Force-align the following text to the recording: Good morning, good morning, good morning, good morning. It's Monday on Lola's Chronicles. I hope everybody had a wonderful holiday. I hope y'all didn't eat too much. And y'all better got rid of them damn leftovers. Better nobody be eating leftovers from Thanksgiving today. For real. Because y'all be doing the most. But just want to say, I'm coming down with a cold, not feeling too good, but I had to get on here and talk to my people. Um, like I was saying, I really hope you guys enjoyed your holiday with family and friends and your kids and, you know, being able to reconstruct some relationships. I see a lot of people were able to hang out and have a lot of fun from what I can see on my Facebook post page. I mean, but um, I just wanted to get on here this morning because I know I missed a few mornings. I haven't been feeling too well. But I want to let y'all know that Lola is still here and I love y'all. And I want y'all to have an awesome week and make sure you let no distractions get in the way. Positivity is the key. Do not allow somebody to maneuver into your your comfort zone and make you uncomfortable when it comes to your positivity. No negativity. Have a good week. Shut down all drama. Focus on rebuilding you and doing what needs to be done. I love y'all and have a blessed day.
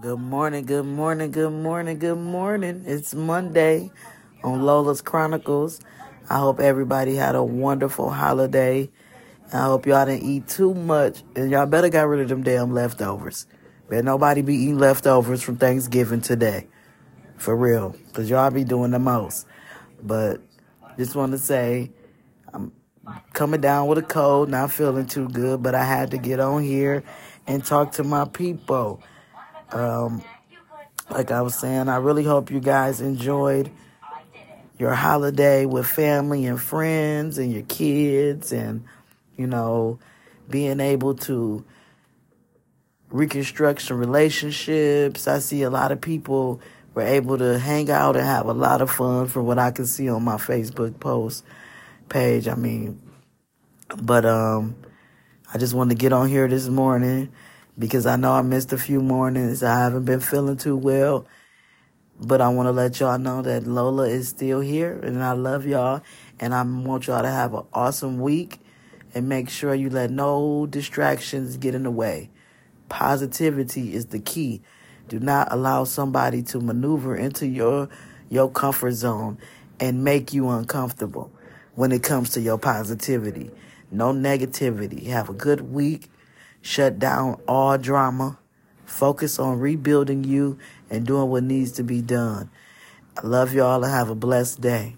Good 0.00 0.18
morning, 0.18 0.66
good 0.66 0.86
morning, 0.86 1.30
good 1.30 1.52
morning, 1.52 2.00
good 2.00 2.18
morning. 2.18 2.82
It's 2.84 3.14
Monday 3.14 3.92
on 4.42 4.62
Lola's 4.62 5.00
Chronicles. 5.00 5.80
I 6.28 6.40
hope 6.40 6.58
everybody 6.58 7.14
had 7.14 7.36
a 7.36 7.44
wonderful 7.44 8.10
holiday. 8.10 8.90
I 9.52 9.58
hope 9.58 9.86
y'all 9.86 10.04
didn't 10.04 10.28
eat 10.28 10.48
too 10.48 10.74
much. 10.74 11.22
And 11.36 11.48
y'all 11.48 11.66
better 11.66 11.88
got 11.90 12.08
rid 12.08 12.20
of 12.22 12.28
them 12.28 12.42
damn 12.42 12.74
leftovers. 12.74 13.46
Better 13.88 14.02
nobody 14.02 14.42
be 14.42 14.56
eating 14.56 14.78
leftovers 14.78 15.42
from 15.42 15.58
Thanksgiving 15.58 16.20
today. 16.20 16.66
For 17.36 17.54
real. 17.54 17.94
Because 18.08 18.28
y'all 18.28 18.50
be 18.50 18.64
doing 18.64 18.90
the 18.90 18.98
most. 18.98 19.46
But 20.02 20.40
just 20.98 21.14
want 21.14 21.30
to 21.32 21.38
say, 21.38 21.92
I'm 22.52 22.72
coming 23.32 23.60
down 23.60 23.86
with 23.86 23.98
a 23.98 24.02
cold, 24.02 24.48
not 24.48 24.72
feeling 24.72 25.06
too 25.06 25.28
good, 25.28 25.62
but 25.62 25.76
I 25.76 25.84
had 25.84 26.10
to 26.10 26.18
get 26.18 26.40
on 26.40 26.64
here 26.64 27.04
and 27.46 27.64
talk 27.64 27.92
to 27.92 28.02
my 28.02 28.24
people. 28.24 29.00
Um, 29.74 30.22
like 31.10 31.30
I 31.30 31.42
was 31.42 31.54
saying, 31.56 31.88
I 31.88 31.96
really 31.96 32.24
hope 32.24 32.50
you 32.50 32.60
guys 32.60 33.00
enjoyed 33.00 33.70
your 34.78 34.94
holiday 34.94 35.66
with 35.66 35.86
family 35.86 36.46
and 36.46 36.60
friends 36.60 37.38
and 37.38 37.52
your 37.52 37.62
kids 37.64 38.52
and, 38.52 38.84
you 39.36 39.46
know, 39.46 39.98
being 40.48 40.80
able 40.80 41.14
to 41.14 41.64
reconstruct 43.10 43.82
some 43.82 43.98
relationships. 43.98 45.26
I 45.26 45.40
see 45.40 45.62
a 45.62 45.70
lot 45.70 45.92
of 45.92 46.00
people 46.00 46.60
were 46.94 47.02
able 47.02 47.38
to 47.38 47.58
hang 47.58 47.90
out 47.90 48.16
and 48.16 48.24
have 48.24 48.46
a 48.46 48.52
lot 48.52 48.80
of 48.80 48.90
fun 48.90 49.26
from 49.26 49.46
what 49.46 49.58
I 49.58 49.72
can 49.72 49.86
see 49.86 50.08
on 50.08 50.22
my 50.22 50.36
Facebook 50.36 51.00
post 51.00 51.44
page. 52.08 52.46
I 52.46 52.54
mean, 52.54 53.00
but 53.96 54.24
um, 54.24 54.76
I 55.52 55.58
just 55.58 55.74
wanted 55.74 55.96
to 55.96 56.00
get 56.00 56.12
on 56.12 56.28
here 56.28 56.46
this 56.46 56.68
morning 56.68 57.32
because 57.78 58.06
I 58.06 58.16
know 58.16 58.32
I 58.32 58.42
missed 58.42 58.72
a 58.72 58.78
few 58.78 59.00
mornings. 59.00 59.62
I 59.62 59.78
haven't 59.78 60.04
been 60.04 60.20
feeling 60.20 60.56
too 60.56 60.76
well. 60.76 61.26
But 62.20 62.40
I 62.40 62.48
want 62.48 62.68
to 62.68 62.72
let 62.72 63.00
y'all 63.00 63.18
know 63.18 63.42
that 63.42 63.66
Lola 63.66 64.08
is 64.08 64.28
still 64.28 64.60
here 64.60 64.98
and 65.02 65.22
I 65.22 65.32
love 65.32 65.66
y'all. 65.66 66.02
And 66.38 66.54
I 66.54 66.62
want 66.62 67.06
y'all 67.06 67.22
to 67.22 67.30
have 67.30 67.54
an 67.54 67.64
awesome 67.72 68.20
week 68.20 68.60
and 69.14 69.28
make 69.28 69.48
sure 69.48 69.74
you 69.74 69.90
let 69.90 70.10
no 70.10 70.66
distractions 70.66 71.56
get 71.56 71.74
in 71.74 71.82
the 71.82 71.90
way. 71.90 72.30
Positivity 72.88 73.94
is 73.94 74.06
the 74.06 74.20
key. 74.20 74.62
Do 75.08 75.18
not 75.18 75.48
allow 75.50 75.84
somebody 75.84 76.42
to 76.44 76.60
maneuver 76.60 77.16
into 77.16 77.46
your 77.46 77.88
your 78.30 78.50
comfort 78.50 78.92
zone 78.92 79.38
and 79.78 80.02
make 80.02 80.32
you 80.32 80.48
uncomfortable 80.48 81.30
when 81.74 81.92
it 81.92 82.02
comes 82.02 82.30
to 82.30 82.40
your 82.40 82.58
positivity. 82.58 83.50
No 83.90 84.12
negativity. 84.12 85.06
Have 85.06 85.28
a 85.28 85.34
good 85.34 85.72
week. 85.72 86.08
Shut 86.66 86.98
down 86.98 87.42
all 87.46 87.76
drama. 87.76 88.38
Focus 88.86 89.38
on 89.38 89.60
rebuilding 89.60 90.24
you 90.24 90.58
and 90.88 91.06
doing 91.06 91.28
what 91.28 91.42
needs 91.42 91.72
to 91.72 91.82
be 91.84 92.00
done. 92.00 92.48
I 93.22 93.26
love 93.26 93.52
y'all 93.52 93.84
and 93.84 93.92
have 93.92 94.08
a 94.08 94.14
blessed 94.14 94.62
day. 94.62 94.96